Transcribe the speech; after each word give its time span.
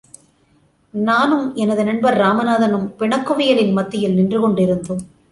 நானும் 0.93 1.43
எனது 1.55 1.83
நண்பர் 1.83 2.17
இராமநாதனும் 2.17 2.87
பிணக்குவியலின் 2.99 3.73
மத்தியில் 3.73 4.13
நின்று 4.13 4.39
கொண்டு 4.39 4.61
இருந்தோம். 4.61 5.03